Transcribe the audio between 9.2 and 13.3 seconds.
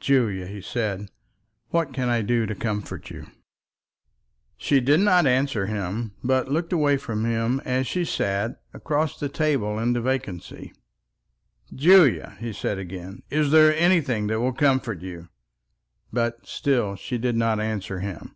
the table into vacancy. "Julia," he said again,